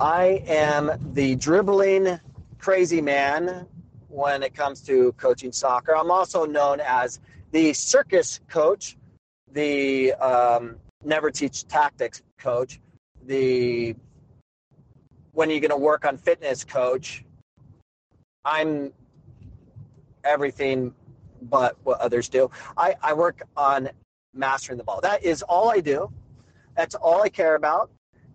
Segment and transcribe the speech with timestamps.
[0.00, 2.18] I am the dribbling
[2.58, 3.66] crazy man
[4.08, 5.94] when it comes to coaching soccer.
[5.96, 7.20] I'm also known as
[7.52, 8.96] the circus coach,
[9.52, 12.80] the um, never teach tactics coach,
[13.24, 13.94] the
[15.32, 17.24] when are you going to work on fitness coach.
[18.44, 18.92] I'm
[20.24, 20.92] everything
[21.42, 22.50] but what others do.
[22.76, 23.90] I, I work on
[24.32, 25.00] mastering the ball.
[25.02, 26.10] That is all I do.
[26.76, 27.90] That's all I care about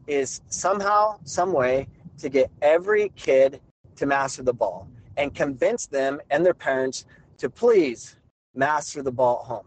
[0.10, 1.88] is somehow, some way
[2.18, 3.62] to get every kid
[3.96, 7.06] to master the ball and convince them and their parents
[7.38, 8.16] to please
[8.56, 9.66] master the ball at home.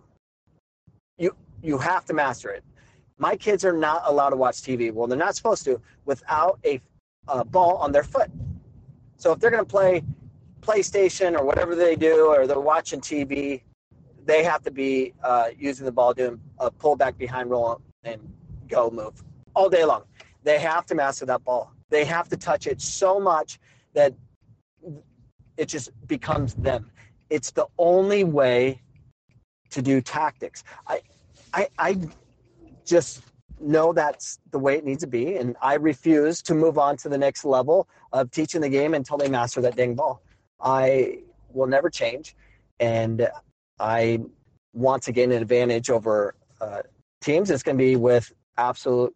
[1.19, 2.65] You you have to master it.
[3.19, 4.93] My kids are not allowed to watch TV.
[4.93, 6.81] Well, they're not supposed to without a,
[7.29, 8.31] a ball on their foot.
[9.17, 10.03] So if they're going to play
[10.61, 13.63] PlayStation or whatever they do, or they're watching TV,
[14.25, 18.21] they have to be uh, using the ball, doing a pull back behind roll and
[18.69, 19.23] go move
[19.55, 20.03] all day long.
[20.43, 21.73] They have to master that ball.
[21.91, 23.59] They have to touch it so much
[23.95, 24.15] that
[25.57, 26.91] it just becomes them.
[27.31, 28.81] It's the only way
[29.71, 30.65] to do tactics.
[30.87, 31.01] I,
[31.55, 31.99] I, I
[32.85, 33.23] just
[33.61, 37.09] know that's the way it needs to be, and I refuse to move on to
[37.09, 40.23] the next level of teaching the game until they master that dang ball.
[40.61, 41.19] I
[41.53, 42.35] will never change,
[42.81, 43.29] and
[43.79, 44.21] I
[44.73, 46.83] want to gain an advantage over uh,
[47.21, 47.51] teams.
[47.51, 49.15] It's going to be with absolute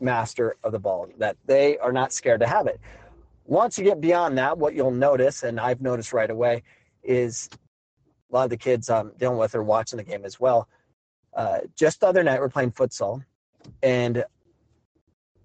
[0.00, 2.80] master of the ball that they are not scared to have it.
[3.44, 6.62] Once you get beyond that, what you'll notice, and I've noticed right away,
[7.02, 7.48] is
[8.30, 10.68] a lot of the kids I'm dealing with are watching the game as well.
[11.34, 13.22] Uh, just the other night, we're playing futsal,
[13.82, 14.24] and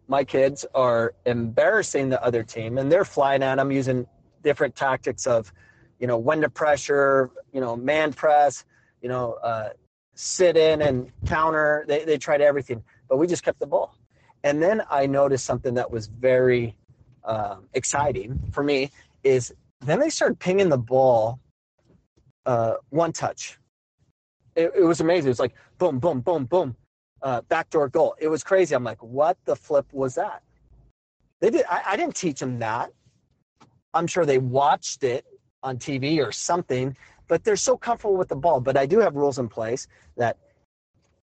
[0.07, 4.07] my kids are embarrassing the other team, and they're flying at them using
[4.43, 5.53] different tactics of,
[5.99, 8.65] you know, when to pressure, you know, man press,
[9.01, 9.69] you know, uh,
[10.15, 11.85] sit in and counter.
[11.87, 13.95] They, they tried everything, but we just kept the ball.
[14.43, 16.75] And then I noticed something that was very
[17.23, 18.89] uh, exciting for me
[19.23, 21.39] is then they started pinging the ball
[22.45, 23.59] uh, one touch.
[24.55, 25.27] It, it, was amazing.
[25.27, 26.75] It was like boom, boom, boom, boom,
[27.21, 28.15] uh, backdoor goal.
[28.19, 28.75] It was crazy.
[28.75, 30.41] I'm like, what the flip was that?
[31.39, 31.65] They did.
[31.69, 32.91] I, I didn't teach them that.
[33.93, 35.25] I'm sure they watched it
[35.63, 36.95] on TV or something,
[37.27, 38.59] but they're so comfortable with the ball.
[38.59, 39.87] But I do have rules in place
[40.17, 40.37] that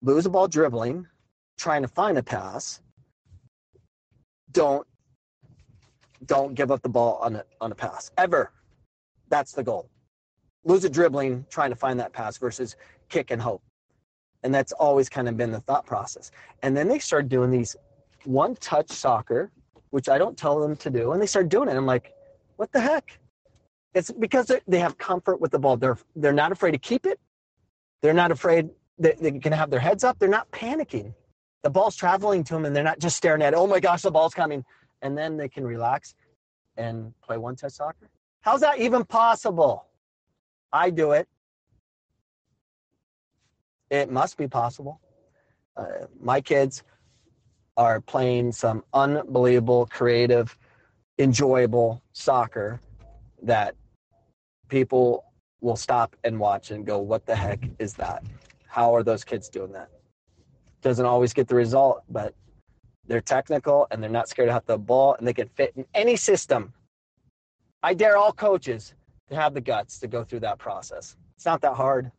[0.02, 1.06] lose a ball dribbling,
[1.56, 2.80] trying to find a pass.
[4.58, 4.84] Don't
[6.26, 8.50] don't give up the ball on a on a pass ever.
[9.28, 9.88] That's the goal.
[10.64, 12.74] Lose a dribbling trying to find that pass versus
[13.08, 13.62] kick and hope.
[14.42, 16.32] And that's always kind of been the thought process.
[16.64, 17.76] And then they started doing these
[18.24, 19.52] one touch soccer,
[19.90, 21.76] which I don't tell them to do, and they start doing it.
[21.76, 22.12] I'm like,
[22.56, 23.16] what the heck?
[23.94, 25.76] It's because they have comfort with the ball.
[25.76, 27.20] They're they're not afraid to keep it.
[28.02, 30.18] They're not afraid that they can have their heads up.
[30.18, 31.14] They're not panicking.
[31.62, 33.56] The ball's traveling to them, and they're not just staring at it.
[33.56, 34.64] Oh my gosh, the ball's coming,
[35.02, 36.14] and then they can relax
[36.76, 38.08] and play one touch soccer.
[38.40, 39.86] How's that even possible?
[40.72, 41.28] I do it.
[43.90, 45.00] It must be possible.
[45.76, 46.82] Uh, my kids
[47.76, 50.56] are playing some unbelievable, creative
[51.18, 52.80] enjoyable soccer
[53.42, 53.74] that
[54.68, 55.24] people
[55.60, 58.22] will stop and watch and go, what the heck is that?
[58.66, 59.88] How are those kids doing that?
[60.82, 62.34] Doesn't always get the result, but
[63.06, 65.84] they're technical and they're not scared to have the ball and they can fit in
[65.94, 66.72] any system.
[67.82, 68.94] I dare all coaches
[69.28, 71.16] to have the guts to go through that process.
[71.36, 72.10] It's not that hard.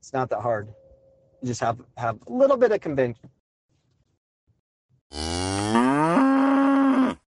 [0.00, 0.68] It's not that hard.
[1.42, 3.30] You just have have a little bit of conviction.